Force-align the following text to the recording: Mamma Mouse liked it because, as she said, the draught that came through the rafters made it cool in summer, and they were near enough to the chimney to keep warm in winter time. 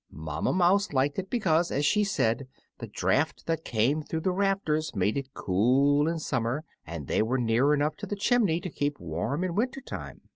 Mamma 0.09 0.51
Mouse 0.51 0.93
liked 0.93 1.19
it 1.19 1.29
because, 1.29 1.69
as 1.69 1.85
she 1.85 2.03
said, 2.03 2.47
the 2.79 2.87
draught 2.87 3.45
that 3.45 3.63
came 3.63 4.01
through 4.01 4.21
the 4.21 4.31
rafters 4.31 4.95
made 4.95 5.15
it 5.15 5.31
cool 5.35 6.07
in 6.07 6.17
summer, 6.17 6.63
and 6.87 7.05
they 7.05 7.21
were 7.21 7.37
near 7.37 7.71
enough 7.71 7.95
to 7.97 8.07
the 8.07 8.15
chimney 8.15 8.59
to 8.61 8.69
keep 8.71 8.99
warm 8.99 9.43
in 9.43 9.53
winter 9.53 9.79
time. 9.81 10.21